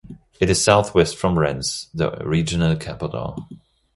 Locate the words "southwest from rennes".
0.63-1.89